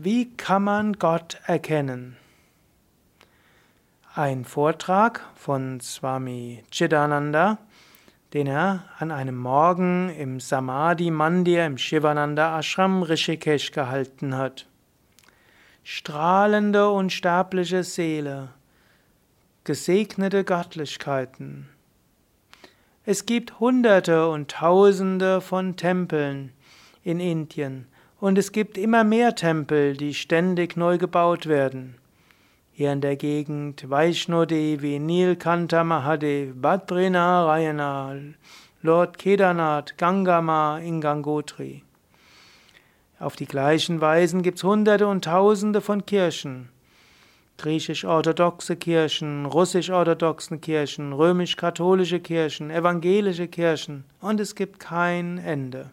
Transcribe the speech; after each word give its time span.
Wie 0.00 0.30
kann 0.36 0.62
man 0.62 0.92
Gott 0.92 1.40
erkennen? 1.46 2.16
Ein 4.14 4.44
Vortrag 4.44 5.26
von 5.34 5.80
Swami 5.80 6.62
Chidananda, 6.70 7.58
den 8.32 8.46
er 8.46 8.84
an 9.00 9.10
einem 9.10 9.36
Morgen 9.36 10.10
im 10.10 10.38
Samadhi 10.38 11.10
Mandir 11.10 11.66
im 11.66 11.78
Shivananda 11.78 12.60
Ashram 12.60 13.02
Rishikesh 13.02 13.72
gehalten 13.72 14.36
hat. 14.36 14.68
Strahlende 15.82 16.90
unsterbliche 16.90 17.82
Seele, 17.82 18.50
gesegnete 19.64 20.44
Göttlichkeiten. 20.44 21.70
Es 23.04 23.26
gibt 23.26 23.58
Hunderte 23.58 24.28
und 24.28 24.48
Tausende 24.48 25.40
von 25.40 25.74
Tempeln 25.74 26.52
in 27.02 27.18
Indien 27.18 27.88
und 28.20 28.36
es 28.36 28.52
gibt 28.52 28.76
immer 28.76 29.04
mehr 29.04 29.34
Tempel, 29.34 29.96
die 29.96 30.14
ständig 30.14 30.76
neu 30.76 30.98
gebaut 30.98 31.46
werden. 31.46 31.96
Hier 32.72 32.92
in 32.92 33.00
der 33.00 33.16
Gegend 33.16 33.88
Vaishno 33.88 34.44
Devi, 34.44 34.98
Nilkanta 34.98 35.84
Mahadev, 35.84 36.54
Badrinarayana, 36.60 38.16
Lord 38.82 39.18
Kedarnath, 39.18 39.96
Gangama 39.98 40.78
in 40.78 41.00
Gangotri. 41.00 41.82
Auf 43.20 43.34
die 43.34 43.46
gleichen 43.46 44.00
Weisen 44.00 44.42
gibt 44.42 44.58
es 44.58 44.64
Hunderte 44.64 45.08
und 45.08 45.24
Tausende 45.24 45.80
von 45.80 46.06
Kirchen. 46.06 46.68
Griechisch-orthodoxe 47.56 48.76
Kirchen, 48.76 49.46
russisch-orthodoxen 49.46 50.60
Kirchen, 50.60 51.12
römisch-katholische 51.12 52.20
Kirchen, 52.20 52.70
evangelische 52.70 53.48
Kirchen 53.48 54.04
und 54.20 54.38
es 54.38 54.54
gibt 54.54 54.78
kein 54.78 55.38
Ende. 55.38 55.90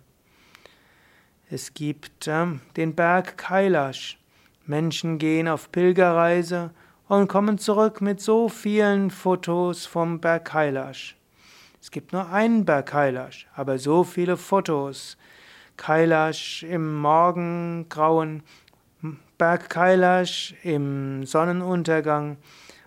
Es 1.51 1.75
gibt 1.75 2.27
äh, 2.27 2.47
den 2.75 2.95
Berg 2.95 3.37
Kailash. 3.37 4.17
Menschen 4.65 5.19
gehen 5.19 5.47
auf 5.47 5.71
Pilgerreise 5.71 6.71
und 7.07 7.27
kommen 7.27 7.59
zurück 7.59 8.01
mit 8.01 8.19
so 8.19 8.49
vielen 8.49 9.11
Fotos 9.11 9.85
vom 9.85 10.19
Berg 10.19 10.45
Kailash. 10.45 11.15
Es 11.79 11.91
gibt 11.91 12.13
nur 12.13 12.31
einen 12.31 12.65
Berg 12.65 12.87
Kailash, 12.87 13.47
aber 13.55 13.77
so 13.77 14.03
viele 14.03 14.37
Fotos. 14.37 15.17
Kailash 15.77 16.63
im 16.63 16.95
Morgengrauen, 16.95 18.41
Berg 19.37 19.69
Kailash 19.69 20.55
im 20.63 21.27
Sonnenuntergang, 21.27 22.37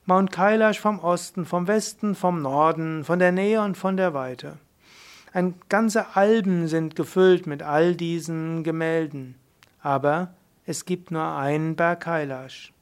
Mount 0.05 0.33
Kailash 0.33 0.81
vom 0.81 0.99
Osten, 0.99 1.45
vom 1.45 1.69
Westen, 1.69 2.17
vom 2.17 2.43
Norden, 2.43 3.05
von 3.05 3.21
der 3.21 3.31
Nähe 3.31 3.63
und 3.63 3.77
von 3.77 3.97
der 3.97 4.15
Weite. 4.15 4.59
Ein 5.33 5.55
ganze 5.69 6.17
Alben 6.17 6.69
sind 6.69 6.97
gefüllt 6.97 7.47
mit 7.47 7.63
all 7.63 7.95
diesen 7.95 8.65
Gemälden. 8.65 9.35
Aber 9.81 10.35
es 10.65 10.85
gibt 10.85 11.11
nur 11.11 11.25
einen 11.25 11.77
Berg 11.77 12.01
Kailash. 12.01 12.73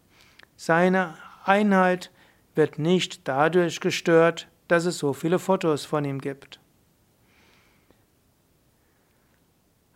Seine 0.57 1.15
Einheit 1.45 2.11
wird 2.55 2.79
nicht 2.79 3.29
dadurch 3.29 3.81
gestört, 3.81 4.49
dass 4.69 4.87
es 4.87 4.99
so 4.99 5.13
viele 5.13 5.39
Fotos 5.39 5.85
von 5.85 6.05
ihm 6.05 6.21
gibt. 6.21 6.61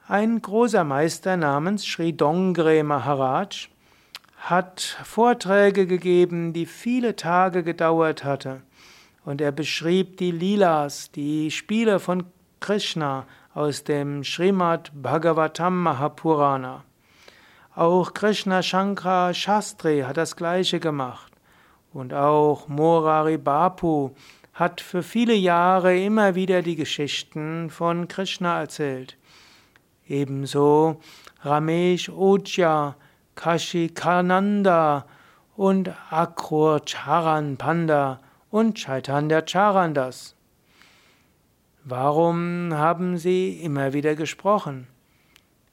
Ein 0.07 0.43
großer 0.43 0.83
Meister 0.85 1.37
namens 1.37 1.85
Sri 1.85 2.13
Dongre 2.13 2.83
Maharaj 2.83 3.69
hat 4.39 4.81
Vorträge 5.05 5.87
gegeben, 5.87 6.53
die 6.53 6.67
viele 6.67 7.15
Tage 7.15 7.63
gedauert 7.63 8.25
hatte. 8.25 8.63
Und 9.25 9.41
er 9.41 9.53
beschrieb 9.53 10.17
die 10.17 10.33
Lilas, 10.33 11.13
die 11.13 11.51
Spiele 11.51 12.01
von 12.01 12.25
Krishna 12.61 13.27
aus 13.55 13.85
dem 13.85 14.23
Srimad 14.23 14.93
Bhagavatam 14.95 15.83
Mahapurana. 15.83 16.85
Auch 17.75 18.13
Krishna 18.13 18.63
Shankara 18.63 19.33
Shastri 19.33 20.03
hat 20.03 20.19
das 20.19 20.37
gleiche 20.37 20.79
gemacht. 20.79 21.33
Und 21.93 22.13
auch 22.13 22.69
Morari 22.69 23.39
Bapu 23.39 24.11
hat 24.53 24.83
für 24.83 25.03
viele 25.03 25.35
Jahre 25.35 25.99
immer 25.99 26.35
wieder 26.35 26.61
die 26.61 26.77
Geschichten 26.77 27.71
von 27.71 28.09
Krishna 28.09 28.61
erzählt. 28.61 29.17
Ebenso 30.07 31.01
Ramesh 31.43 32.11
Ojja, 32.11 32.95
Kashi 33.35 33.89
Kananda 33.89 35.07
und 35.57 35.91
Akrur 36.11 36.85
Charan 36.85 37.57
Panda 37.57 38.21
und 38.51 38.75
Chaitanya 38.75 39.41
Charandas. 39.47 40.35
Warum 41.85 42.75
haben 42.75 43.17
sie 43.17 43.61
immer 43.63 43.95
wieder 43.95 44.15
gesprochen? 44.15 44.87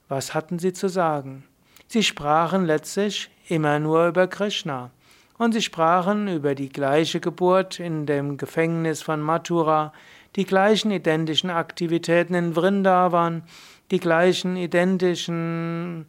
Was 0.07 0.33
hatten 0.33 0.57
sie 0.57 0.71
zu 0.71 0.87
sagen? 0.87 1.43
Sie 1.87 2.01
sprachen 2.01 2.65
letztlich 2.65 3.29
immer 3.49 3.79
nur 3.79 4.07
über 4.07 4.27
Krishna. 4.27 4.91
Und 5.37 5.51
sie 5.51 5.61
sprachen 5.61 6.29
über 6.29 6.55
die 6.55 6.69
gleiche 6.69 7.19
Geburt 7.19 7.79
in 7.79 8.05
dem 8.05 8.37
Gefängnis 8.37 9.01
von 9.01 9.21
Mathura, 9.21 9.91
die 10.37 10.45
gleichen 10.45 10.91
identischen 10.91 11.49
Aktivitäten 11.49 12.35
in 12.35 12.53
Vrindavan, 12.53 13.43
die 13.91 13.99
gleichen 13.99 14.55
identischen 14.55 16.05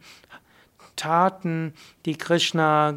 Taten, 0.95 1.73
die 2.05 2.15
Krishna 2.17 2.93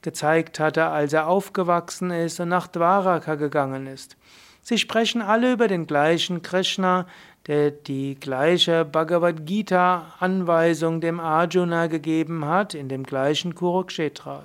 gezeigt 0.00 0.58
hatte, 0.58 0.86
als 0.86 1.12
er 1.12 1.28
aufgewachsen 1.28 2.10
ist 2.10 2.40
und 2.40 2.48
nach 2.48 2.66
Dwaraka 2.66 3.34
gegangen 3.34 3.86
ist. 3.86 4.16
Sie 4.64 4.78
sprechen 4.78 5.22
alle 5.22 5.52
über 5.52 5.66
den 5.66 5.88
gleichen 5.88 6.40
Krishna, 6.42 7.06
der 7.48 7.72
die 7.72 8.14
gleiche 8.14 8.84
Bhagavad 8.84 9.44
Gita 9.44 10.14
Anweisung 10.20 11.00
dem 11.00 11.18
Arjuna 11.18 11.88
gegeben 11.88 12.44
hat 12.44 12.74
in 12.74 12.88
dem 12.88 13.02
gleichen 13.02 13.56
Kurukshetra. 13.56 14.44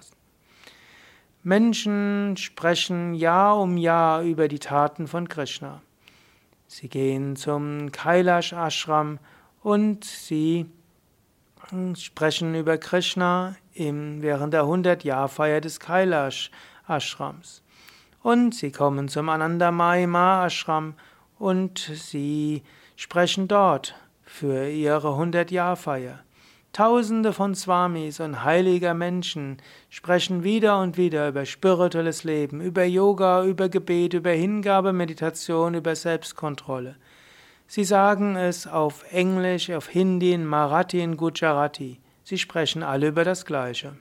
Menschen 1.43 2.35
sprechen 2.35 3.13
Jahr 3.13 3.61
um 3.61 3.77
Jahr 3.77 4.23
über 4.23 4.47
die 4.47 4.57
Taten 4.57 5.05
von 5.05 5.29
Krishna. 5.29 5.81
Sie 6.65 6.89
gehen 6.89 7.35
zum 7.35 7.91
Kailash 7.91 8.53
Ashram 8.53 9.19
und 9.61 10.03
sie 10.03 10.65
sprechen 11.95 12.55
über 12.55 12.79
Krishna 12.79 13.55
während 13.75 14.53
der 14.53 14.63
100-Jahr-Feier 14.63 15.61
des 15.61 15.79
Kailash 15.79 16.49
Ashrams. 16.87 17.61
Und 18.27 18.53
sie 18.53 18.73
kommen 18.73 19.07
zum 19.07 19.29
Anandamaima 19.29 20.45
Ashram 20.47 20.95
und 21.39 21.79
sie 21.79 22.61
sprechen 22.97 23.47
dort 23.47 23.95
für 24.25 24.67
ihre 24.67 25.11
100-Jahr-Feier. 25.11 26.19
Tausende 26.73 27.31
von 27.31 27.55
Swamis 27.55 28.19
und 28.19 28.43
heiliger 28.43 28.93
Menschen 28.93 29.59
sprechen 29.89 30.43
wieder 30.43 30.81
und 30.81 30.97
wieder 30.97 31.29
über 31.29 31.45
spirituelles 31.45 32.25
Leben, 32.25 32.59
über 32.59 32.83
Yoga, 32.83 33.45
über 33.45 33.69
Gebet, 33.69 34.13
über 34.13 34.31
Hingabe, 34.31 34.91
Meditation, 34.91 35.75
über 35.75 35.95
Selbstkontrolle. 35.95 36.97
Sie 37.65 37.85
sagen 37.85 38.35
es 38.35 38.67
auf 38.67 39.05
Englisch, 39.09 39.71
auf 39.71 39.87
Hindi, 39.87 40.33
in 40.33 40.45
Marathi, 40.45 40.99
in 40.99 41.15
Gujarati. 41.15 42.01
Sie 42.25 42.37
sprechen 42.37 42.83
alle 42.83 43.07
über 43.07 43.23
das 43.23 43.45
Gleiche. 43.45 43.93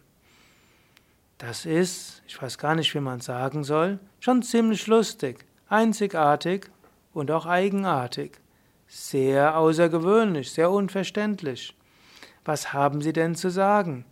Das 1.39 1.67
ist, 1.67 2.23
ich 2.27 2.41
weiß 2.41 2.57
gar 2.57 2.75
nicht, 2.75 2.95
wie 2.95 3.01
man 3.01 3.21
sagen 3.21 3.63
soll, 3.63 3.99
schon 4.21 4.43
ziemlich 4.43 4.87
lustig, 4.87 5.45
einzigartig 5.69 6.71
und 7.13 7.31
auch 7.31 7.47
eigenartig. 7.47 8.39
Sehr 8.89 9.59
außergewöhnlich, 9.59 10.53
sehr 10.53 10.71
unverständlich. 10.71 11.77
Was 12.45 12.73
haben 12.73 13.03
Sie 13.03 13.13
denn 13.13 13.35
zu 13.35 13.51
sagen? 13.51 14.05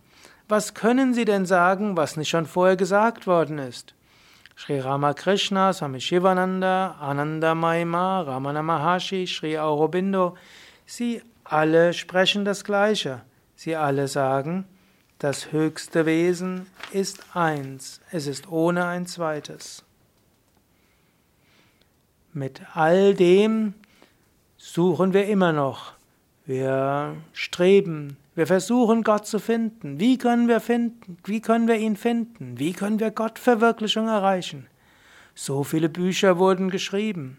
Was 0.47 0.75
können 0.75 1.13
Sie 1.13 1.25
denn 1.25 1.45
sagen, 1.45 1.97
was 1.97 2.17
nicht 2.17 2.29
schon 2.29 2.45
vorher 2.45 2.75
gesagt 2.75 3.25
worden 3.25 3.57
ist? 3.57 3.95
Sri 4.57 4.79
Ramakrishna, 4.79 5.73
Swami 5.73 5.99
Shivananda, 5.99 6.95
Ananda 7.01 7.55
Maima, 7.55 8.21
Ramana 8.21 8.61
Maharshi, 8.61 9.27
Sri 9.27 9.57
Aurobindo, 9.57 10.37
sie 10.85 11.21
alle 11.43 11.93
sprechen 11.93 12.45
das 12.45 12.63
Gleiche. 12.63 13.21
Sie 13.55 13.75
alle 13.75 14.07
sagen, 14.07 14.65
das 15.19 15.51
höchste 15.51 16.05
Wesen 16.05 16.67
ist 16.91 17.35
eins, 17.35 18.01
es 18.11 18.27
ist 18.27 18.51
ohne 18.51 18.85
ein 18.85 19.05
zweites. 19.07 19.83
Mit 22.33 22.61
all 22.73 23.13
dem 23.13 23.73
suchen 24.57 25.13
wir 25.13 25.27
immer 25.27 25.53
noch. 25.53 25.93
Wir 26.45 27.15
streben, 27.33 28.17
wir 28.35 28.45
versuchen 28.45 29.03
Gott 29.03 29.25
zu 29.25 29.39
finden. 29.39 29.99
Wie 29.99 30.17
können 30.17 30.47
wir 30.47 30.59
finden? 30.59 31.17
Wie 31.23 31.41
können 31.41 31.67
wir 31.67 31.77
ihn 31.77 31.95
finden? 31.95 32.59
Wie 32.59 32.73
können 32.73 32.99
wir 32.99 33.09
Gottverwirklichung 33.09 34.07
erreichen? 34.07 34.67
So 35.33 35.63
viele 35.63 35.89
Bücher 35.89 36.37
wurden 36.37 36.69
geschrieben. 36.69 37.37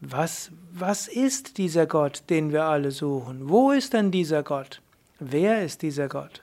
Was, 0.00 0.50
was 0.72 1.06
ist 1.06 1.58
dieser 1.58 1.86
Gott, 1.86 2.24
den 2.30 2.52
wir 2.52 2.64
alle 2.64 2.90
suchen? 2.90 3.48
Wo 3.48 3.70
ist 3.70 3.92
denn 3.92 4.10
dieser 4.10 4.42
Gott? 4.42 4.81
Wer 5.24 5.62
ist 5.62 5.82
dieser 5.82 6.08
Gott? 6.08 6.42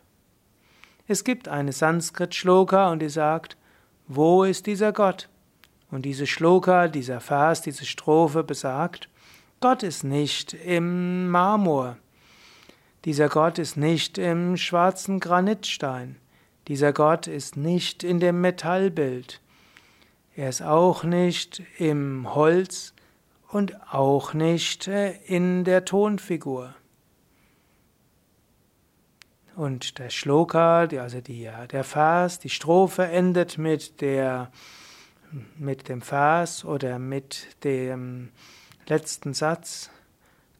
Es 1.05 1.25
gibt 1.25 1.49
eine 1.49 1.73
Sanskrit-Shloka 1.73 2.89
und 2.91 2.99
die 3.01 3.09
sagt, 3.09 3.57
wo 4.07 4.45
ist 4.45 4.67
dieser 4.67 4.93
Gott? 4.93 5.27
Und 5.91 6.03
diese 6.03 6.25
Shloka, 6.25 6.87
dieser 6.87 7.19
Vers, 7.19 7.61
diese 7.61 7.85
Strophe 7.85 8.41
besagt, 8.41 9.09
Gott 9.59 9.83
ist 9.83 10.05
nicht 10.05 10.53
im 10.53 11.27
Marmor. 11.29 11.97
Dieser 13.03 13.27
Gott 13.27 13.59
ist 13.59 13.75
nicht 13.75 14.17
im 14.17 14.55
schwarzen 14.55 15.19
Granitstein. 15.19 16.15
Dieser 16.69 16.93
Gott 16.93 17.27
ist 17.27 17.57
nicht 17.57 18.05
in 18.05 18.21
dem 18.21 18.39
Metallbild. 18.39 19.41
Er 20.37 20.47
ist 20.47 20.61
auch 20.61 21.03
nicht 21.03 21.61
im 21.79 22.33
Holz 22.33 22.93
und 23.49 23.75
auch 23.91 24.33
nicht 24.33 24.87
äh, 24.87 25.17
in 25.25 25.65
der 25.65 25.83
Tonfigur. 25.83 26.75
Und 29.59 29.99
der 29.99 30.09
Schloka, 30.09 30.83
also 30.83 31.19
die, 31.19 31.49
der 31.69 31.83
Vers, 31.83 32.39
die 32.39 32.49
Strophe 32.49 33.03
endet 33.03 33.57
mit, 33.57 33.99
der, 33.99 34.53
mit 35.57 35.89
dem 35.89 36.01
Vers 36.01 36.63
oder 36.63 36.97
mit 36.97 37.45
dem 37.65 38.29
letzten 38.87 39.33
Satz. 39.33 39.89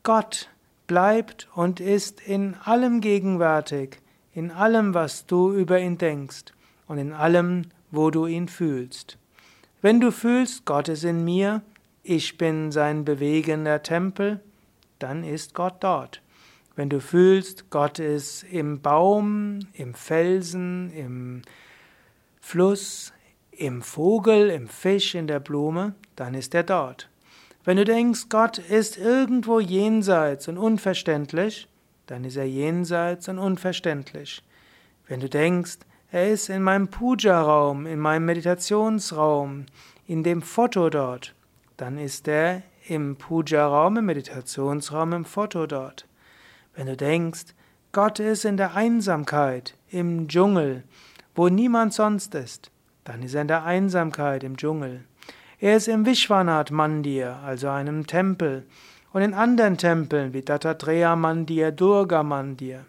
Gott 0.04 0.50
bleibt 0.86 1.48
und 1.56 1.80
ist 1.80 2.20
in 2.20 2.56
allem 2.66 3.00
gegenwärtig, 3.00 4.02
in 4.34 4.52
allem, 4.52 4.94
was 4.94 5.26
du 5.26 5.54
über 5.54 5.80
ihn 5.80 5.98
denkst 5.98 6.52
und 6.90 6.98
in 6.98 7.14
allem, 7.14 7.68
wo 7.92 8.12
du 8.12 8.26
ihn 8.26 8.50
fühlst. 8.50 9.18
Wenn 9.82 10.02
du 10.02 10.12
fühlst, 10.12 10.66
Gott 10.66 10.90
ist 10.90 11.06
in 11.06 11.24
mir, 11.24 11.62
ich 12.04 12.38
bin 12.38 12.74
sein 12.74 13.06
bewegender 13.06 13.82
Tempel, 13.82 14.42
dann 15.00 15.24
ist 15.24 15.54
Gott 15.54 15.76
dort. 15.80 16.22
Wenn 16.80 16.88
du 16.88 17.02
fühlst, 17.02 17.70
Gott 17.72 18.00
ist 18.00 18.44
im 18.44 18.80
Baum, 18.80 19.60
im 19.74 19.94
Felsen, 19.94 20.90
im 20.94 21.42
Fluss, 22.40 23.12
im 23.52 23.82
Vogel, 23.82 24.50
im 24.50 24.70
Fisch, 24.70 25.14
in 25.14 25.28
der 25.28 25.42
Blume, 25.42 25.96
dann 26.16 26.34
ist 26.36 26.56
er 26.56 26.64
dort. 26.64 27.10
Wenn 27.66 27.76
du 27.76 27.84
denkst, 27.84 28.28
Gott 28.30 28.60
ist 28.60 28.98
irgendwo 28.98 29.60
jenseits 29.60 30.48
und 30.48 30.58
unverständlich, 30.58 31.68
dann 32.06 32.24
ist 32.24 32.38
er 32.38 32.48
jenseits 32.48 33.28
und 33.28 33.40
unverständlich. 33.40 34.42
Wenn 35.06 35.20
du 35.20 35.28
denkst, 35.28 35.80
er 36.14 36.30
ist 36.30 36.48
in 36.48 36.64
meinem 36.64 36.88
Puja-Raum, 36.88 37.88
in 37.88 38.00
meinem 38.00 38.24
Meditationsraum, 38.24 39.66
in 40.08 40.24
dem 40.24 40.42
Foto 40.42 40.90
dort, 40.90 41.36
dann 41.76 41.98
ist 41.98 42.30
er 42.30 42.64
im 42.88 43.18
Puja-Raum, 43.18 43.98
im 43.98 44.06
Meditationsraum, 44.06 45.12
im 45.12 45.26
Foto 45.26 45.68
dort. 45.68 46.06
Wenn 46.76 46.88
du 46.88 46.96
denkst, 46.96 47.56
Gott 47.92 48.20
ist 48.20 48.46
in 48.46 48.58
der 48.58 48.76
Einsamkeit, 48.76 49.76
im 49.90 50.28
Dschungel, 50.28 50.84
wo 51.36 51.50
niemand 51.50 51.94
sonst 51.94 52.36
ist, 52.36 52.72
dann 53.04 53.24
ist 53.24 53.34
er 53.34 53.42
in 53.42 53.48
der 53.48 53.64
Einsamkeit 53.64 54.44
im 54.44 54.58
Dschungel. 54.58 55.06
Er 55.60 55.76
ist 55.76 55.88
im 55.88 56.06
Vishwanath 56.06 56.72
Mandir, 56.72 57.38
also 57.44 57.70
einem 57.70 58.06
Tempel, 58.06 58.66
und 59.12 59.24
in 59.24 59.34
anderen 59.34 59.78
Tempeln 59.78 60.34
wie 60.34 60.44
Dattatreya 60.44 61.16
Mandir, 61.16 61.72
Durga 61.72 62.22
Mandir. 62.22 62.86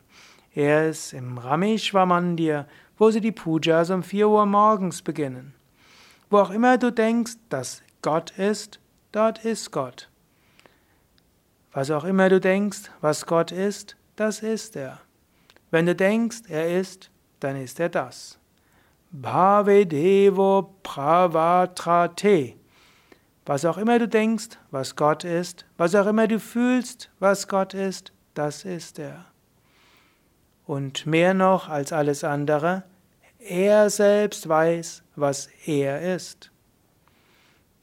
Er 0.55 0.89
ist 0.89 1.15
im 1.15 1.39
Rameshwar 1.39 2.05
Mandir, 2.05 2.67
wo 2.99 3.11
sie 3.11 3.23
die 3.23 3.33
Pujas 3.33 3.89
um 3.89 4.03
4 4.03 4.29
Uhr 4.29 4.45
morgens 4.45 5.01
beginnen. 5.01 5.55
Wo 6.29 6.39
auch 6.39 6.51
immer 6.51 6.77
du 6.77 6.93
denkst, 6.93 7.37
dass 7.49 7.83
Gott 8.03 8.33
ist, 8.39 8.79
dort 9.13 9.45
ist 9.45 9.71
Gott. 9.71 10.10
Was 11.73 11.91
auch 11.91 12.05
immer 12.05 12.29
du 12.29 12.41
denkst, 12.41 12.91
was 13.01 13.27
Gott 13.27 13.53
ist, 13.53 13.97
das 14.17 14.41
ist 14.41 14.77
er. 14.77 15.01
Wenn 15.71 15.87
du 15.87 15.95
denkst, 15.95 16.43
er 16.49 16.79
ist, 16.79 17.11
dann 17.39 17.57
ist 17.57 17.79
er 17.79 17.89
das. 17.89 18.39
Bhave 19.13 19.87
Devo 19.87 20.75
Pravatrate. 20.83 22.55
Was 23.47 23.65
auch 23.65 23.79
immer 23.79 23.99
du 23.99 24.09
denkst, 24.09 24.59
was 24.71 24.97
Gott 24.97 25.25
ist, 25.25 25.65
was 25.77 25.95
auch 25.95 26.07
immer 26.07 26.29
du 26.29 26.39
fühlst, 26.39 27.11
was 27.19 27.49
Gott 27.49 27.75
ist, 27.75 28.13
das 28.35 28.65
ist 28.65 28.99
er. 28.99 29.27
Und 30.67 31.07
mehr 31.07 31.35
noch 31.35 31.69
als 31.69 31.93
alles 31.93 32.23
andere, 32.23 32.85
er 33.39 33.91
selbst 33.91 34.49
weiß, 34.49 35.03
was 35.17 35.49
er 35.67 36.15
ist. 36.15 36.51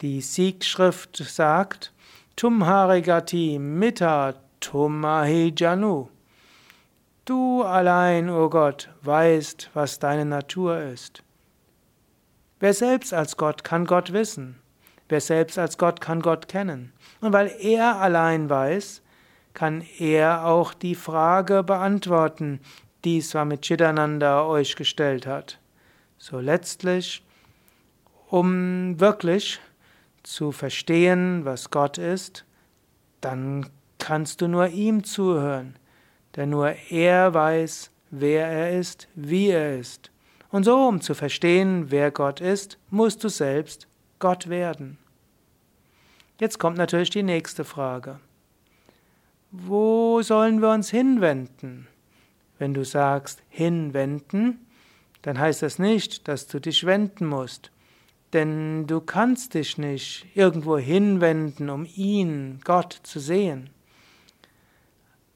Die 0.00 0.20
Siegschrift 0.20 1.16
sagt, 1.16 1.92
Tumharigati 2.38 3.58
Mita 3.58 4.32
Tumahijanu. 4.60 6.08
Du 7.24 7.64
allein, 7.64 8.30
o 8.30 8.44
oh 8.44 8.48
Gott, 8.48 8.90
weißt, 9.02 9.70
was 9.74 9.98
deine 9.98 10.24
Natur 10.24 10.78
ist. 10.78 11.24
Wer 12.60 12.74
selbst 12.74 13.12
als 13.12 13.36
Gott 13.36 13.64
kann 13.64 13.86
Gott 13.86 14.12
wissen. 14.12 14.60
Wer 15.08 15.20
selbst 15.20 15.58
als 15.58 15.78
Gott 15.78 16.00
kann 16.00 16.22
Gott 16.22 16.46
kennen. 16.46 16.92
Und 17.20 17.32
weil 17.32 17.52
er 17.58 17.96
allein 17.96 18.48
weiß, 18.48 19.02
kann 19.52 19.82
er 19.98 20.46
auch 20.46 20.74
die 20.74 20.94
Frage 20.94 21.64
beantworten, 21.64 22.60
die 23.04 23.20
Swami 23.20 23.58
Chidananda 23.58 24.44
euch 24.44 24.76
gestellt 24.76 25.26
hat. 25.26 25.58
So 26.18 26.38
letztlich, 26.38 27.24
um 28.28 29.00
wirklich 29.00 29.58
zu 30.28 30.52
verstehen, 30.52 31.46
was 31.46 31.70
Gott 31.70 31.96
ist, 31.96 32.44
dann 33.22 33.66
kannst 33.98 34.42
du 34.42 34.46
nur 34.46 34.68
ihm 34.68 35.02
zuhören, 35.02 35.76
denn 36.36 36.50
nur 36.50 36.70
er 36.90 37.32
weiß, 37.32 37.90
wer 38.10 38.46
er 38.46 38.78
ist, 38.78 39.08
wie 39.14 39.48
er 39.48 39.78
ist. 39.78 40.10
Und 40.50 40.64
so, 40.64 40.86
um 40.86 41.00
zu 41.00 41.14
verstehen, 41.14 41.90
wer 41.90 42.10
Gott 42.10 42.40
ist, 42.40 42.78
musst 42.90 43.24
du 43.24 43.28
selbst 43.28 43.88
Gott 44.18 44.48
werden. 44.48 44.98
Jetzt 46.38 46.58
kommt 46.58 46.76
natürlich 46.76 47.10
die 47.10 47.22
nächste 47.22 47.64
Frage. 47.64 48.20
Wo 49.50 50.20
sollen 50.20 50.60
wir 50.60 50.70
uns 50.70 50.90
hinwenden? 50.90 51.88
Wenn 52.58 52.74
du 52.74 52.84
sagst 52.84 53.42
hinwenden, 53.48 54.66
dann 55.22 55.38
heißt 55.38 55.62
das 55.62 55.78
nicht, 55.78 56.28
dass 56.28 56.46
du 56.46 56.60
dich 56.60 56.84
wenden 56.84 57.26
musst. 57.26 57.70
Denn 58.32 58.86
du 58.86 59.00
kannst 59.00 59.54
dich 59.54 59.78
nicht 59.78 60.26
irgendwo 60.34 60.76
hinwenden, 60.76 61.70
um 61.70 61.86
ihn, 61.96 62.60
Gott, 62.64 63.00
zu 63.02 63.20
sehen. 63.20 63.70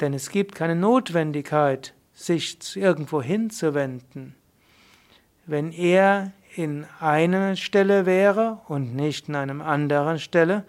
Denn 0.01 0.13
es 0.13 0.31
gibt 0.31 0.55
keine 0.55 0.77
Notwendigkeit, 0.77 1.95
sich 2.13 2.59
irgendwo 2.77 3.23
hinzuwenden. 3.23 4.35
Wenn 5.47 5.73
er 5.73 6.33
in 6.55 6.87
einer 7.01 7.57
Stelle 7.57 8.05
wäre 8.05 8.61
und 8.69 8.95
nicht 8.95 9.29
in 9.29 9.37
einem 9.37 9.63
anderen 9.63 10.19
Stelle, 10.19 10.65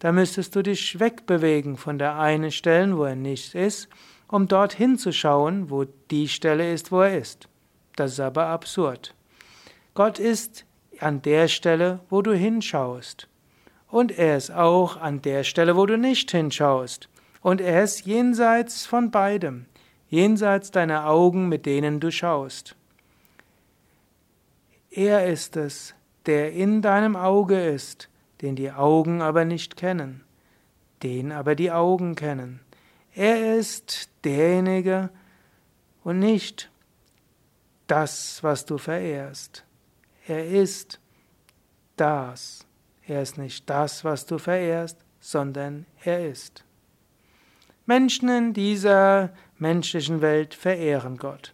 dann 0.00 0.14
müsstest 0.16 0.56
du 0.56 0.62
dich 0.62 0.98
wegbewegen 0.98 1.76
von 1.76 1.98
der 1.98 2.18
einen 2.18 2.50
Stelle, 2.50 2.96
wo 2.96 3.04
er 3.04 3.16
nicht 3.16 3.54
ist, 3.54 3.88
um 4.28 4.48
dort 4.48 4.72
hinzuschauen, 4.72 5.70
wo 5.70 5.84
die 6.10 6.28
Stelle 6.28 6.72
ist, 6.72 6.90
wo 6.90 7.02
er 7.02 7.18
ist. 7.18 7.48
Das 7.96 8.12
ist 8.12 8.20
aber 8.20 8.46
absurd. 8.46 9.14
Gott 9.94 10.18
ist 10.18 10.64
an 11.02 11.22
der 11.22 11.48
Stelle, 11.48 12.00
wo 12.08 12.22
du 12.22 12.32
hinschaust. 12.32 13.28
Und 13.88 14.16
er 14.16 14.36
ist 14.36 14.50
auch 14.50 14.96
an 14.96 15.22
der 15.22 15.44
Stelle, 15.44 15.76
wo 15.76 15.86
du 15.86 15.98
nicht 15.98 16.30
hinschaust. 16.30 17.08
Und 17.40 17.60
er 17.60 17.82
ist 17.82 18.06
jenseits 18.06 18.86
von 18.86 19.10
beidem, 19.10 19.66
jenseits 20.08 20.70
deiner 20.70 21.06
Augen, 21.06 21.48
mit 21.48 21.66
denen 21.66 22.00
du 22.00 22.10
schaust. 22.10 22.76
Er 24.90 25.26
ist 25.26 25.56
es, 25.56 25.94
der 26.26 26.52
in 26.52 26.82
deinem 26.82 27.16
Auge 27.16 27.60
ist, 27.60 28.08
den 28.42 28.56
die 28.56 28.72
Augen 28.72 29.22
aber 29.22 29.44
nicht 29.44 29.76
kennen, 29.76 30.22
den 31.02 31.32
aber 31.32 31.54
die 31.54 31.70
Augen 31.70 32.14
kennen. 32.14 32.60
Er 33.14 33.56
ist 33.56 34.10
derjenige 34.24 35.10
und 36.04 36.18
nicht 36.18 36.70
das, 37.86 38.42
was 38.42 38.66
du 38.66 38.78
verehrst. 38.78 39.64
Er 40.30 40.46
ist 40.46 41.00
das. 41.96 42.64
Er 43.04 43.20
ist 43.20 43.36
nicht 43.36 43.68
das, 43.68 44.04
was 44.04 44.26
du 44.26 44.38
verehrst, 44.38 44.96
sondern 45.18 45.86
er 46.04 46.24
ist. 46.30 46.64
Menschen 47.84 48.28
in 48.28 48.52
dieser 48.52 49.30
menschlichen 49.58 50.20
Welt 50.20 50.54
verehren 50.54 51.16
Gott. 51.16 51.52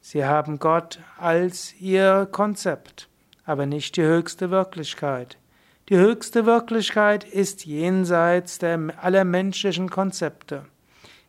Sie 0.00 0.24
haben 0.24 0.58
Gott 0.58 0.98
als 1.18 1.74
ihr 1.78 2.26
Konzept, 2.32 3.10
aber 3.44 3.66
nicht 3.66 3.98
die 3.98 4.04
höchste 4.04 4.50
Wirklichkeit. 4.50 5.36
Die 5.90 5.98
höchste 5.98 6.46
Wirklichkeit 6.46 7.22
ist 7.22 7.66
jenseits 7.66 8.56
der 8.58 8.94
aller 9.02 9.24
menschlichen 9.24 9.90
Konzepte, 9.90 10.64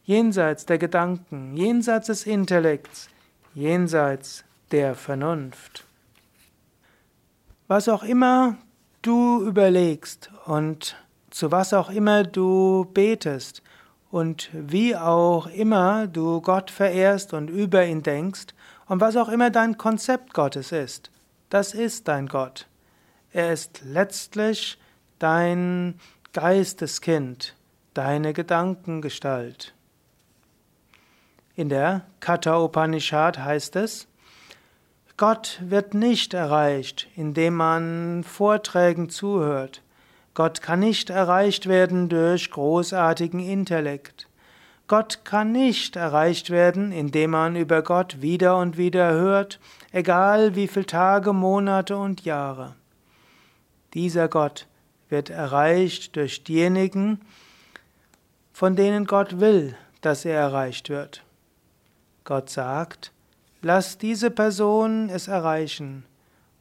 jenseits 0.06 0.66
der 0.66 0.78
Gedanken, 0.78 1.58
jenseits 1.58 2.08
des 2.08 2.26
Intellekts, 2.26 3.10
jenseits 3.54 4.46
der 4.72 4.96
Vernunft. 4.96 5.87
Was 7.68 7.90
auch 7.90 8.04
immer 8.04 8.58
du 9.02 9.44
überlegst 9.46 10.32
und 10.46 10.96
zu 11.30 11.52
was 11.52 11.74
auch 11.74 11.90
immer 11.90 12.24
du 12.24 12.86
betest 12.94 13.62
und 14.10 14.50
wie 14.54 14.96
auch 14.96 15.48
immer 15.48 16.08
du 16.08 16.40
Gott 16.40 16.72
verehrst 16.72 17.34
und 17.34 17.50
über 17.50 17.86
ihn 17.86 18.04
denkst 18.04 18.48
und 18.88 19.02
was 19.02 19.18
auch 19.18 19.28
immer 19.28 19.50
dein 19.50 19.78
Konzept 19.78 20.34
Gottes 20.34 20.72
ist, 20.72 21.12
das 21.50 21.74
ist 21.74 22.08
dein 22.08 22.28
Gott. 22.28 22.68
Er 23.34 23.52
ist 23.52 23.82
letztlich 23.84 24.80
dein 25.20 26.00
Geisteskind, 26.32 27.54
deine 27.94 28.32
Gedankengestalt. 28.32 29.74
In 31.56 31.68
der 31.68 32.06
Katha 32.22 32.58
Upanishad 32.64 33.40
heißt 33.40 33.76
es, 33.76 34.08
Gott 35.18 35.60
wird 35.62 35.96
nicht 35.96 36.36
erreicht, 36.36 37.08
indem 37.16 37.56
man 37.56 38.24
Vorträgen 38.24 39.10
zuhört. 39.10 39.82
Gott 40.36 40.62
kann 40.62 40.80
nicht 40.80 41.10
erreicht 41.10 41.66
werden 41.68 42.08
durch 42.08 42.52
großartigen 42.52 43.40
Intellekt. 43.40 44.28
Gott 44.86 45.22
kann 45.24 45.52
nicht 45.52 45.96
erreicht 45.96 46.52
werden, 46.52 46.92
indem 46.92 47.32
man 47.32 47.56
über 47.56 47.82
Gott 47.82 48.22
wieder 48.22 48.58
und 48.60 48.78
wieder 48.78 49.12
hört, 49.12 49.60
egal 49.92 50.56
wie 50.56 50.68
viele 50.68 50.86
Tage, 50.86 51.34
Monate 51.34 51.98
und 51.98 52.24
Jahre. 52.24 52.76
Dieser 53.96 54.28
Gott 54.28 54.68
wird 55.10 55.32
erreicht 55.32 56.16
durch 56.16 56.44
diejenigen, 56.44 57.22
von 58.54 58.76
denen 58.76 59.08
Gott 59.08 59.40
will, 59.40 59.76
dass 60.02 60.26
er 60.26 60.40
erreicht 60.40 60.90
wird. 60.90 61.24
Gott 62.24 62.52
sagt, 62.52 63.12
lass 63.62 63.98
diese 63.98 64.32
Person 64.32 65.10
es 65.10 65.28
erreichen, 65.28 66.06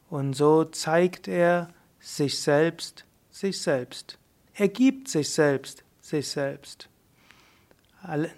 und 0.09 0.33
so 0.33 0.63
zeigt 0.63 1.27
er 1.27 1.69
sich 1.99 2.39
selbst, 2.39 3.05
sich 3.29 3.61
selbst. 3.61 4.17
Er 4.53 4.69
gibt 4.69 5.07
sich 5.09 5.29
selbst, 5.31 5.83
sich 6.01 6.27
selbst. 6.29 6.89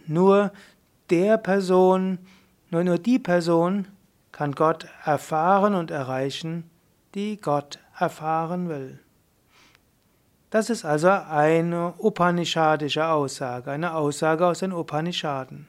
Nur 0.07 0.51
der 1.09 1.37
Person, 1.37 2.17
nur, 2.71 2.83
nur 2.83 2.97
die 2.97 3.19
Person 3.19 3.87
kann 4.31 4.53
Gott 4.53 4.87
erfahren 5.05 5.75
und 5.75 5.91
erreichen, 5.91 6.69
die 7.15 7.37
Gott 7.37 7.79
erfahren 7.97 8.67
will. 8.67 8.99
Das 10.49 10.69
ist 10.69 10.83
also 10.83 11.09
eine 11.09 11.93
upanishadische 11.99 13.07
Aussage, 13.07 13.71
eine 13.71 13.93
Aussage 13.93 14.45
aus 14.47 14.59
den 14.59 14.73
Upanishaden. 14.73 15.68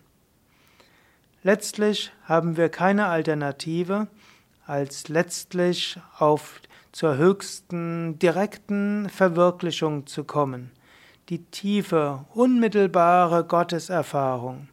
Letztlich 1.43 2.13
haben 2.25 2.59
wir 2.59 2.69
keine 2.69 3.07
Alternative, 3.07 4.09
als 4.67 5.09
letztlich 5.09 5.99
auf 6.19 6.61
zur 6.93 7.17
höchsten 7.17 8.19
direkten 8.19 9.09
Verwirklichung 9.09 10.07
zu 10.07 10.25
kommen, 10.25 10.71
die 11.31 11.43
tiefe, 11.45 12.27
unmittelbare 12.35 13.45
Gotteserfahrung, 13.45 14.69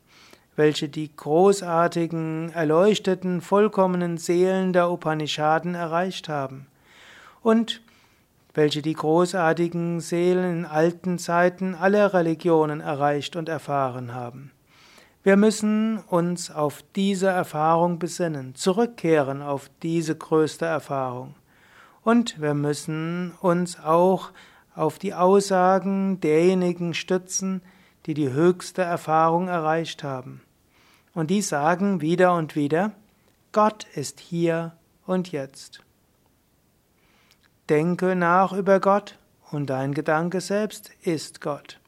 welche 0.58 0.90
die 0.90 1.16
großartigen, 1.16 2.52
erleuchteten, 2.52 3.40
vollkommenen 3.40 4.18
Seelen 4.18 4.74
der 4.74 4.92
Upanishaden 4.92 5.74
erreicht 5.74 6.28
haben 6.28 6.68
und 7.44 7.82
welche 8.54 8.82
die 8.82 8.94
großartigen 8.94 10.02
Seelen 10.02 10.60
in 10.60 10.66
alten 10.66 11.18
Zeiten 11.18 11.76
aller 11.76 12.14
Religionen 12.14 12.82
erreicht 12.82 13.38
und 13.38 13.48
erfahren 13.48 14.14
haben. 14.14 14.52
Wir 15.28 15.36
müssen 15.36 15.98
uns 16.08 16.50
auf 16.52 16.86
diese 16.96 17.28
Erfahrung 17.28 18.00
besinnen, 18.00 18.56
zurückkehren 18.56 19.42
auf 19.42 19.70
diese 19.84 20.16
größte 20.16 20.64
Erfahrung. 20.64 21.36
Und 22.02 22.40
wir 22.40 22.54
müssen 22.54 23.34
uns 23.42 23.78
auch 23.78 24.32
auf 24.74 25.00
die 25.00 25.14
Aussagen 25.14 26.22
derjenigen 26.22 26.94
stützen, 26.94 27.62
die 28.06 28.14
die 28.14 28.32
höchste 28.32 28.84
Erfahrung 28.84 29.50
erreicht 29.50 30.02
haben. 30.02 30.44
Und 31.14 31.30
die 31.30 31.42
sagen 31.42 32.00
wieder 32.00 32.34
und 32.34 32.56
wieder, 32.56 32.94
Gott 33.52 33.86
ist 33.96 34.22
hier 34.22 34.78
und 35.06 35.34
jetzt. 35.34 35.84
Denke 37.68 38.16
nach 38.16 38.54
über 38.54 38.80
Gott 38.80 39.18
und 39.52 39.70
dein 39.70 39.94
Gedanke 39.94 40.40
selbst 40.40 40.92
ist 41.02 41.42
Gott. 41.42 41.82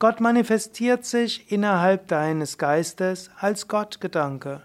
Gott 0.00 0.20
manifestiert 0.20 1.04
sich 1.04 1.50
innerhalb 1.50 2.06
deines 2.06 2.56
Geistes 2.56 3.30
als 3.36 3.66
Gottgedanke. 3.66 4.62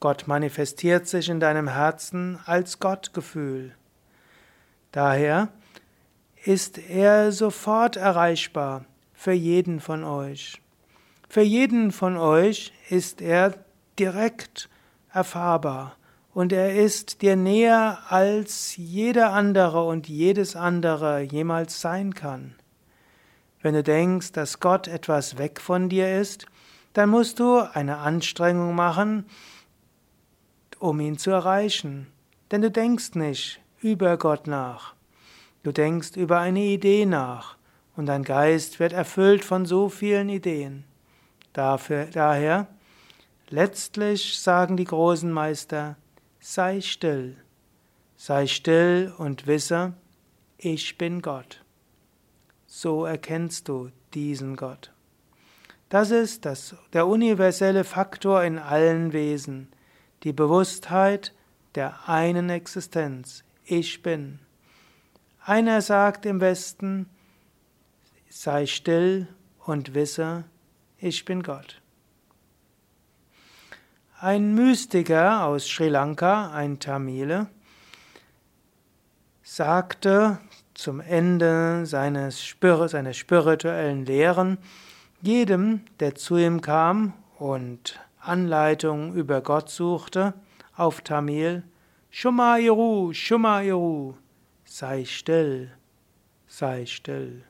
Gott 0.00 0.26
manifestiert 0.26 1.06
sich 1.06 1.28
in 1.28 1.40
deinem 1.40 1.68
Herzen 1.68 2.38
als 2.46 2.78
Gottgefühl. 2.80 3.74
Daher 4.90 5.48
ist 6.42 6.78
er 6.78 7.32
sofort 7.32 7.96
erreichbar 7.96 8.86
für 9.12 9.32
jeden 9.32 9.78
von 9.78 10.04
euch. 10.04 10.62
Für 11.28 11.42
jeden 11.42 11.92
von 11.92 12.16
euch 12.16 12.72
ist 12.88 13.20
er 13.20 13.52
direkt 13.98 14.70
erfahrbar 15.12 15.96
und 16.32 16.50
er 16.50 16.76
ist 16.76 17.20
dir 17.20 17.36
näher 17.36 17.98
als 18.08 18.74
jeder 18.76 19.34
andere 19.34 19.84
und 19.84 20.08
jedes 20.08 20.56
andere 20.56 21.20
jemals 21.20 21.82
sein 21.82 22.14
kann. 22.14 22.54
Wenn 23.62 23.74
du 23.74 23.84
denkst, 23.84 24.32
dass 24.32 24.58
Gott 24.58 24.88
etwas 24.88 25.38
weg 25.38 25.60
von 25.60 25.88
dir 25.88 26.20
ist, 26.20 26.46
dann 26.94 27.08
musst 27.08 27.38
du 27.38 27.58
eine 27.58 27.98
Anstrengung 27.98 28.74
machen, 28.74 29.24
um 30.80 30.98
ihn 31.00 31.16
zu 31.16 31.30
erreichen. 31.30 32.08
Denn 32.50 32.60
du 32.60 32.70
denkst 32.70 33.14
nicht 33.14 33.60
über 33.80 34.16
Gott 34.18 34.48
nach. 34.48 34.94
Du 35.62 35.70
denkst 35.70 36.16
über 36.16 36.40
eine 36.40 36.60
Idee 36.60 37.06
nach 37.06 37.56
und 37.96 38.06
dein 38.06 38.24
Geist 38.24 38.80
wird 38.80 38.92
erfüllt 38.92 39.44
von 39.44 39.64
so 39.64 39.88
vielen 39.88 40.28
Ideen. 40.28 40.84
Dafür, 41.52 42.06
daher, 42.06 42.66
letztlich 43.48 44.40
sagen 44.40 44.76
die 44.76 44.84
großen 44.84 45.30
Meister, 45.30 45.96
sei 46.40 46.80
still, 46.80 47.36
sei 48.16 48.48
still 48.48 49.14
und 49.18 49.46
wisse, 49.46 49.92
ich 50.58 50.98
bin 50.98 51.22
Gott 51.22 51.61
so 52.74 53.04
erkennst 53.04 53.68
du 53.68 53.90
diesen 54.14 54.56
Gott. 54.56 54.94
Das 55.90 56.10
ist 56.10 56.46
das, 56.46 56.74
der 56.94 57.06
universelle 57.06 57.84
Faktor 57.84 58.42
in 58.44 58.58
allen 58.58 59.12
Wesen, 59.12 59.70
die 60.22 60.32
Bewusstheit 60.32 61.34
der 61.74 62.08
einen 62.08 62.48
Existenz. 62.48 63.44
Ich 63.62 64.02
bin. 64.02 64.38
Einer 65.44 65.82
sagt 65.82 66.24
im 66.24 66.40
Westen, 66.40 67.10
sei 68.30 68.64
still 68.64 69.28
und 69.66 69.92
wisse, 69.92 70.44
ich 70.96 71.26
bin 71.26 71.42
Gott. 71.42 71.82
Ein 74.18 74.54
Mystiker 74.54 75.44
aus 75.44 75.68
Sri 75.68 75.90
Lanka, 75.90 76.52
ein 76.52 76.80
Tamile, 76.80 77.48
sagte 79.42 80.38
zum 80.74 81.00
Ende 81.00 81.86
seines 81.86 82.56
seiner 82.86 83.12
spirituellen 83.12 84.06
Lehren 84.06 84.58
jedem, 85.20 85.82
der 86.00 86.14
zu 86.14 86.36
ihm 86.36 86.60
kam 86.60 87.12
und 87.38 88.00
Anleitung 88.20 89.14
über 89.14 89.40
Gott 89.40 89.70
suchte, 89.70 90.34
auf 90.76 91.00
Tamil, 91.00 91.62
Shumairu, 92.10 93.12
Shumairu, 93.12 94.14
sei 94.64 95.04
still, 95.04 95.70
sei 96.46 96.86
still. 96.86 97.44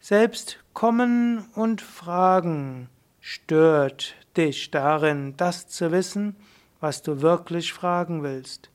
Selbst 0.00 0.58
Kommen 0.72 1.48
und 1.54 1.80
Fragen 1.80 2.88
stört 3.20 4.14
dich 4.36 4.70
darin, 4.70 5.34
das 5.36 5.68
zu 5.68 5.90
wissen, 5.90 6.36
was 6.80 7.02
du 7.02 7.22
wirklich 7.22 7.72
fragen 7.72 8.22
willst. 8.22 8.70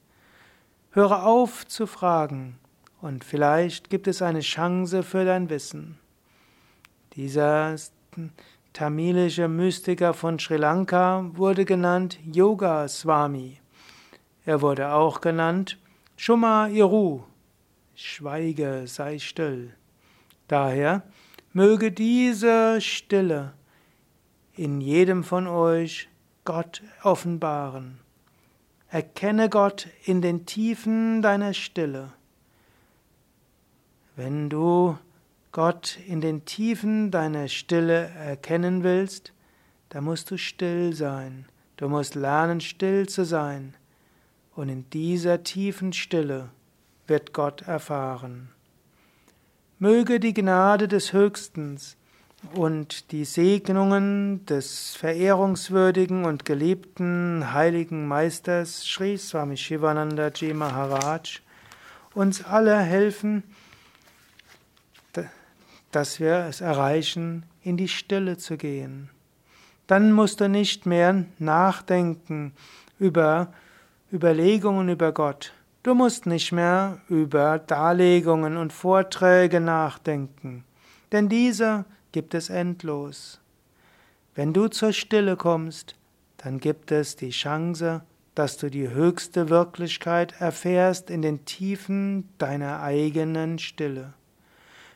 Höre 0.93 1.25
auf 1.25 1.65
zu 1.65 1.88
fragen 1.88 2.60
und 3.00 3.24
vielleicht 3.24 3.89
gibt 3.89 4.10
es 4.10 4.21
eine 4.21 4.41
Chance 4.41 5.03
für 5.03 5.24
dein 5.24 5.50
Wissen. 5.50 5.98
Dieser 7.13 7.77
tamilische 8.74 9.48
Mystiker 9.48 10.13
von 10.13 10.38
Sri 10.38 10.57
Lanka 10.57 11.29
wurde 11.31 11.63
genannt 11.63 12.19
Yoga 12.25 12.89
Swami. 12.89 13.62
Er 14.43 14.62
wurde 14.62 14.91
auch 14.91 15.21
genannt 15.21 15.77
Shuma 16.17 16.67
Iru, 16.67 17.24
schweige, 17.95 18.83
sei 18.86 19.17
still. 19.17 19.74
Daher 20.50 21.03
möge 21.53 21.93
diese 21.93 22.81
Stille 22.81 23.53
in 24.57 24.81
jedem 24.81 25.24
von 25.24 25.48
euch 25.48 26.10
Gott 26.43 26.83
offenbaren. 27.01 28.01
Erkenne 28.91 29.48
Gott 29.48 29.88
in 30.03 30.21
den 30.21 30.45
Tiefen 30.45 31.21
deiner 31.21 31.53
Stille. 31.53 32.12
Wenn 34.17 34.50
du 34.50 34.98
Gott 35.53 35.98
in 36.07 36.19
den 36.19 36.43
Tiefen 36.43 37.10
deiner 37.10 37.48
Stille 37.48 38.10
erkennen 38.10 38.83
willst, 38.83 39.31
dann 39.88 40.03
musst 40.03 40.29
du 40.29 40.38
still 40.38 40.93
sein. 40.93 41.45
Du 41.77 41.88
musst 41.88 42.15
lernen, 42.15 42.60
still 42.60 43.07
zu 43.07 43.24
sein. 43.24 43.75
Und 44.55 44.67
in 44.67 44.89
dieser 44.89 45.41
tiefen 45.41 45.93
Stille 45.93 46.50
wird 47.07 47.31
Gott 47.31 47.62
erfahren. 47.62 48.50
Möge 49.79 50.19
die 50.19 50.33
Gnade 50.33 50.89
des 50.89 51.13
Höchstens 51.13 51.95
und 52.53 53.12
die 53.12 53.25
Segnungen 53.25 54.45
des 54.45 54.95
verehrungswürdigen 54.95 56.25
und 56.25 56.45
geliebten 56.45 57.53
heiligen 57.53 58.07
Meisters 58.07 58.83
Sri 58.83 59.17
Swami 59.17 59.57
Shivananda 59.57 60.29
Ji 60.33 60.53
Maharaj 60.53 61.41
uns 62.13 62.43
alle 62.43 62.77
helfen, 62.79 63.43
dass 65.91 66.19
wir 66.19 66.45
es 66.50 66.62
erreichen, 66.62 67.43
in 67.63 67.77
die 67.77 67.88
Stille 67.88 68.38
zu 68.38 68.57
gehen. 68.57 69.10
Dann 69.88 70.12
musst 70.12 70.39
du 70.39 70.50
nicht 70.50 70.86
mehr 70.86 71.25
nachdenken 71.38 72.53
über 73.00 73.53
Überlegungen 74.12 74.89
über 74.89 75.12
Gott. 75.12 75.53
Du 75.83 75.95
musst 75.95 76.25
nicht 76.25 76.51
mehr 76.51 77.00
über 77.10 77.60
Darlegungen 77.60 78.57
und 78.57 78.71
Vorträge 78.71 79.60
nachdenken, 79.60 80.63
denn 81.12 81.27
diese 81.27 81.86
gibt 82.12 82.34
es 82.34 82.50
endlos. 82.50 83.39
Wenn 84.36 84.53
du 84.53 84.68
zur 84.68 84.94
Stille 84.94 85.36
kommst, 85.36 85.96
dann 86.38 86.60
gibt 86.60 86.91
es 86.91 87.15
die 87.15 87.32
Chance, 87.32 88.01
dass 88.36 88.58
du 88.58 88.70
die 88.70 88.89
höchste 88.89 89.50
Wirklichkeit 89.50 90.34
erfährst 90.39 91.10
in 91.10 91.22
den 91.22 91.46
Tiefen 91.46 92.30
deiner 92.38 92.82
eigenen 92.82 93.60
Stille. 93.60 94.13